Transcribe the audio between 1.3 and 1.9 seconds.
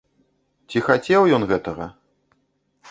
ён гэтага?